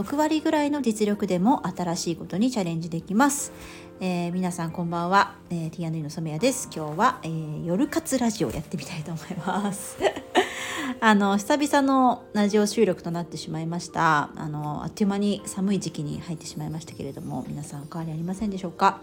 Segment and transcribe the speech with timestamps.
[0.00, 3.52] 6割ぐらいの実力でも新しいことにチャレンジできます、
[4.00, 6.70] えー、皆さんこんばんは、えー、T&E の染谷です。
[6.74, 9.98] 今日は、えー、夜活ラジオやってみたいと思います。
[11.00, 14.30] あの久々のラジオ収録となってしまいました。
[14.36, 19.02] あのあっという間に寒い時期に入ってしまいましたけれども皆さんお変わりありませんでしょうか、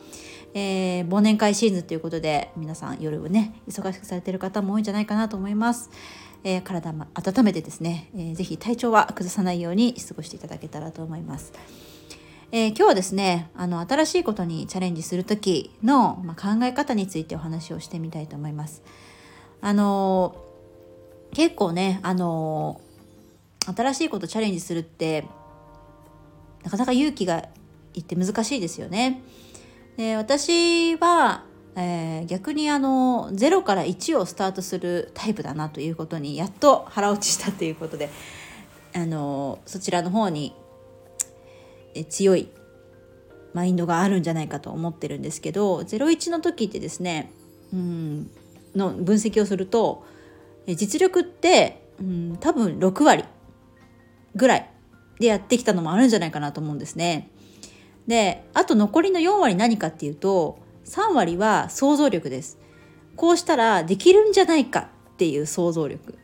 [0.55, 5.91] えー、忘年会シーズンということで皆さん夜をね忙しくされてる方も多いんじゃないかなと思います。
[6.47, 11.51] えー、体も温めてですね、えー、ぜひ体調は崩さないように過ごしていただけたらと思います。
[12.53, 18.81] えー、今日はですねあの新しいことにチャレンジする時の、まあ、考え方についてお話をしてみたいと思います。
[19.59, 20.37] あの
[21.33, 22.79] 結構ねあの
[23.75, 25.25] 新しいことチャレンジするって
[26.63, 27.49] なかなか勇気が
[27.93, 29.21] いって難しいですよね。
[29.97, 31.43] で私は
[31.79, 38.09] えー、逆にあの0から1をスタートするタイプだなということにやっと腹落ちしたということで
[38.95, 40.55] あのそちらの方に
[41.93, 42.49] え強い
[43.53, 47.31] マインドがあるんじゃないかと思ってるんですけど01の時ってですね
[47.71, 48.31] うん
[48.75, 50.03] の分析をすると
[50.67, 53.23] 実力って、うん、多分6割
[54.35, 54.69] ぐらい
[55.19, 57.29] でやってきたのもあるんじゃないかなと思うんですね。
[58.07, 62.57] であと残りの4割何かっていうと3割は想像力です。
[63.15, 66.17] こうしたらできるんじゃないかっていう想像力。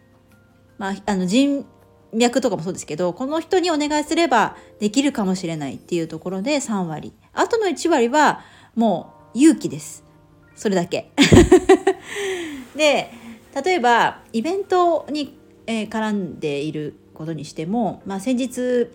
[0.78, 1.66] まあ、あの人
[2.14, 7.14] 脈とかもそうですけど、この人にお願いすればできるかもしれないっていうところで3割。
[7.34, 8.41] あとの1割は
[8.75, 10.03] もう勇気です。
[10.56, 11.11] それだけ。
[12.75, 13.11] で、
[13.64, 18.88] 例えばイベントに、え、絡んでいることにしても、まあ、先日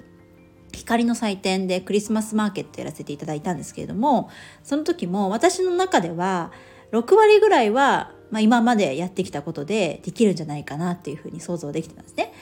[0.72, 4.30] 光の祭典でクリスマスマーケットやらせていただいたんですけれども
[4.62, 6.52] その時も私の中では
[6.92, 12.32] 6割ぐらいは、まあ、今までやってきたことでできるんじゃないかなっていうふうに想像できてますね。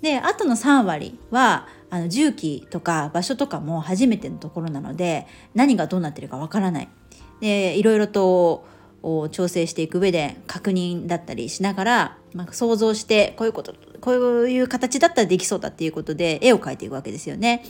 [0.00, 6.88] であとの3割はあの重機とか場所とかも初めてのところなので何がどうなってるかわからない。
[7.40, 8.64] でいろいろと
[9.30, 14.10] 調整していく上で確認だったりしながら、まあ、想像してこういうことこ
[14.42, 17.64] ういう形だったらできそうだっていうことで絵を描いていくわけですよね。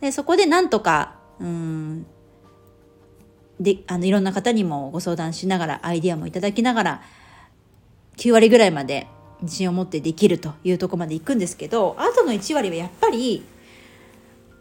[0.00, 2.06] でそこでなんとかうん
[3.60, 7.02] であのいろんな方にもご相談しながらアイディアもいただきながら
[8.16, 9.06] 9割ぐらいまで
[9.42, 13.44] 自信を持ってできるというとこまで行くんですけどあとの1割はやっぱり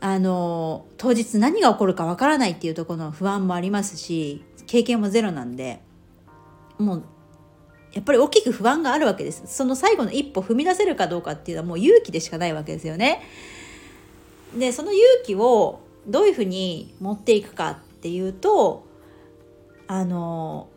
[0.01, 5.81] あの当日何が起こるかわからないっていうところの不安もありますし経験もゼロなんで
[6.77, 7.03] もう
[7.95, 9.43] やっぱり大きく不安があるわけです。
[9.47, 13.23] その最後の一歩踏み出せるかどうかっていうのはもう勇気でしかないわけですよね。
[14.53, 18.85] でその勇気をどういうふうに持っていくかっていうと
[19.87, 20.67] あの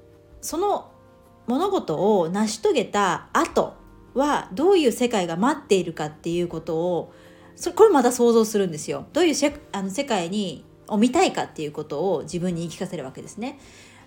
[0.41, 0.93] その
[1.49, 3.75] 物事を成し遂げた後
[4.15, 7.13] はどういう世界が待っているかっていうことを
[7.57, 9.07] それこれまた想像するんですよ。
[9.13, 13.59] どういうあの世界にを見たいかっていうことを自分に言い聞かせるわけですね。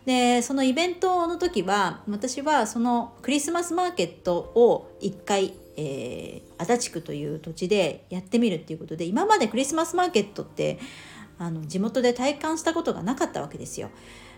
[0.06, 10.80] でそのイベントの時は私はそのクリスマスマーケットを1回、えー、足立区という土地でやってみるっていうことで今までクリスマスマーケットって
[11.38, 13.90] あの地元で体感したことがなかったわけですよ。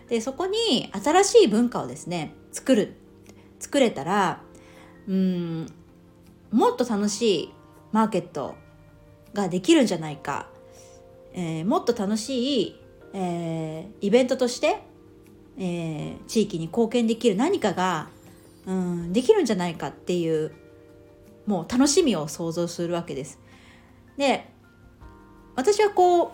[0.08, 2.94] でそこに新しい文化をですね作る
[3.58, 4.42] 作れたら
[5.08, 5.66] うん
[6.50, 7.52] もっと楽しい
[7.92, 8.54] マーケット
[9.32, 10.48] ができるんじゃないか、
[11.32, 12.80] えー、もっと楽しい、
[13.12, 14.82] えー、イベントとして
[15.58, 18.08] えー、地域に貢献できる何かが、
[18.66, 20.52] うん、できるんじゃないかっていう
[21.46, 23.38] もう楽しみを想像するわけです。
[24.16, 24.48] で
[25.56, 26.32] 私はこ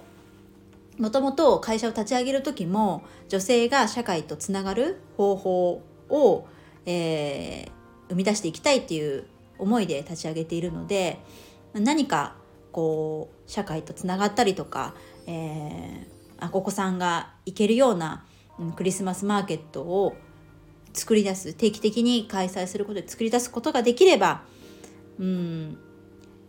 [0.99, 6.47] うもともと会社を立ち上げる時も女性が社会とつながる方法を、
[6.85, 7.71] えー、
[8.11, 9.25] 生み出していきたいっていう
[9.59, 11.19] 思いで立ち上げているので
[11.73, 12.37] 何か
[12.73, 14.95] こう社会とつながったりとか、
[15.27, 18.25] えー、お子さんが行けるような
[18.77, 20.17] クリスマスマーケットを
[20.93, 24.43] 作り出す定期的に開催することで作り出すことができれば
[25.19, 25.79] うん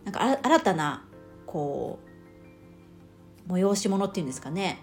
[0.04, 1.06] なんか新たな
[1.46, 2.00] こ
[3.48, 4.80] う催し物っていうんですかね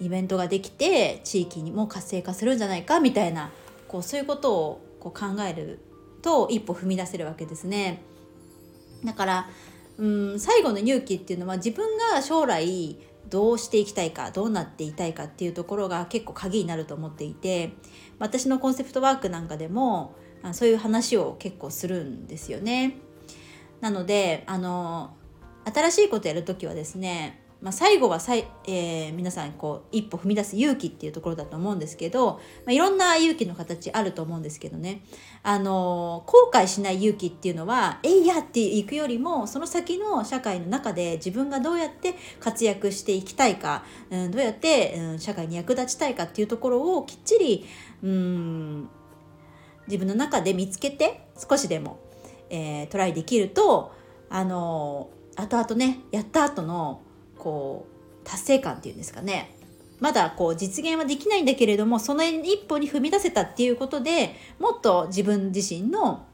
[0.00, 3.50] イベントができて地域にも活性化するんじゃないかみたいな
[3.88, 5.80] こうそういうことをこう考える
[6.22, 8.02] と一歩踏み出せるわけですね。
[9.04, 9.50] だから
[9.98, 12.96] うん最後の勇気っていうのは自分が将来
[13.30, 17.72] どうしていきたいかどうなっていたいかっていうところが結構鍵になると思っていて
[18.18, 20.14] 私のコンセプトワークなんかでも
[20.52, 22.96] そういう話を結構するんですよね。
[23.80, 25.14] なのであの
[25.64, 35.02] 新しいことやるときはですねまあ、最後はさい、えー、皆さんこう一歩踏み出す勇気っていうところだと思うんですけど、まあ、いろんな勇気の形あると思うんですけどね、
[35.42, 47.66] あのー、後悔しない勇気っていうのは「えいや!」っていくよりもその先の社会の中で自分がどうやって活躍していきたいか、うん、どうやって、うん、社会に役立ちたいかっていうところをきっちり
[48.02, 48.88] うん
[49.86, 51.98] 自分の中で見つけて少しでも、
[52.48, 53.92] えー、トライできると
[54.30, 57.02] あのー、後々ねやった後の
[57.40, 57.86] こ
[58.22, 59.56] う達成感っていうんですかね
[59.98, 66.26] まだこう実現はできないんだけれどもその一歩に踏み出せたっていうことでもっと自分自身の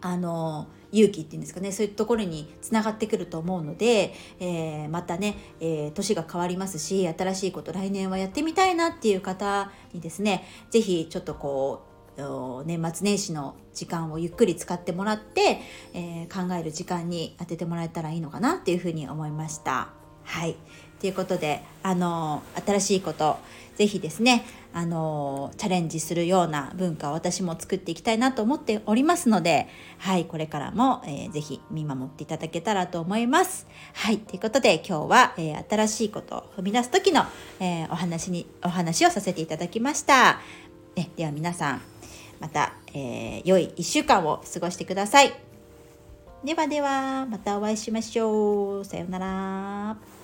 [0.00, 11.86] あの勇気っていうんですかねそういうところにつながってくると思うので、えー、またね、えー、年が変わりますし新しいこと来年はやってみたいなっていう方にですね是非ちょっとこ
[12.18, 15.60] う年末年始の時間をゆっくり使ってもらって、
[15.92, 20.05] えー、考える時間に当ててもらえたらいいのかなっていうふうに思いました。
[20.26, 20.56] はい
[21.00, 23.38] ということであの新しいこと
[23.76, 29.68] 是非ですねあのチャレンジするような文化を私も作っていきたいなと思っておりますので
[29.98, 33.66] はいこれからも、えー、ぜひ見守っていただけたらと思います。
[33.94, 37.24] はいということで今日は、えー、新しいことを踏み出す時の、
[37.60, 40.40] えー、お話にお話をさせていただきました。
[40.94, 41.82] ね、では皆さん
[42.40, 45.32] また、えー、良い1週間を過ごしてください。
[46.44, 48.84] ではではまたお会いしましょう。
[48.84, 50.15] さようなら。